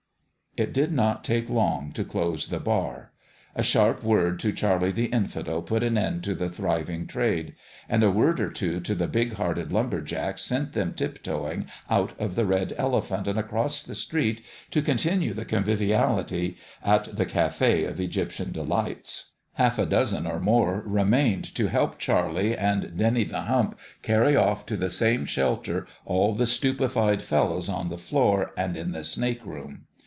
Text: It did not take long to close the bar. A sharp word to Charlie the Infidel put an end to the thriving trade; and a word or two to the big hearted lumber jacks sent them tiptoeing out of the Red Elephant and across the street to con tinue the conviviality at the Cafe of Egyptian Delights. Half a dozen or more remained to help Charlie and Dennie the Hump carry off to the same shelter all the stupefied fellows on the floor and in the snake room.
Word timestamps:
It 0.57 0.73
did 0.73 0.91
not 0.91 1.23
take 1.23 1.49
long 1.49 1.93
to 1.93 2.03
close 2.03 2.47
the 2.49 2.59
bar. 2.59 3.13
A 3.55 3.63
sharp 3.63 4.03
word 4.03 4.37
to 4.41 4.51
Charlie 4.51 4.91
the 4.91 5.05
Infidel 5.05 5.61
put 5.61 5.81
an 5.81 5.97
end 5.97 6.25
to 6.25 6.35
the 6.35 6.49
thriving 6.49 7.07
trade; 7.07 7.55
and 7.87 8.03
a 8.03 8.11
word 8.11 8.41
or 8.41 8.51
two 8.51 8.81
to 8.81 8.93
the 8.93 9.07
big 9.07 9.35
hearted 9.35 9.71
lumber 9.71 10.01
jacks 10.01 10.41
sent 10.41 10.73
them 10.73 10.91
tiptoeing 10.93 11.67
out 11.89 12.11
of 12.19 12.35
the 12.35 12.45
Red 12.45 12.73
Elephant 12.77 13.29
and 13.29 13.39
across 13.39 13.81
the 13.81 13.95
street 13.95 14.41
to 14.71 14.81
con 14.81 14.97
tinue 14.97 15.33
the 15.33 15.45
conviviality 15.45 16.57
at 16.83 17.15
the 17.15 17.25
Cafe 17.25 17.85
of 17.85 18.01
Egyptian 18.01 18.51
Delights. 18.51 19.31
Half 19.53 19.79
a 19.79 19.85
dozen 19.85 20.27
or 20.27 20.41
more 20.41 20.83
remained 20.85 21.45
to 21.55 21.67
help 21.69 21.97
Charlie 21.97 22.57
and 22.57 22.97
Dennie 22.97 23.23
the 23.23 23.43
Hump 23.43 23.79
carry 24.01 24.35
off 24.35 24.65
to 24.65 24.75
the 24.75 24.89
same 24.89 25.23
shelter 25.23 25.87
all 26.03 26.35
the 26.35 26.45
stupefied 26.45 27.23
fellows 27.23 27.69
on 27.69 27.87
the 27.87 27.97
floor 27.97 28.51
and 28.57 28.75
in 28.75 28.91
the 28.91 29.05
snake 29.05 29.45
room. 29.45 29.85